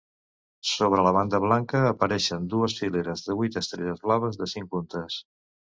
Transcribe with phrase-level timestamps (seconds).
[0.69, 5.25] Sobre la banda blanca apareixen dues fileres de vuit estrelles blaves de cinc puntes.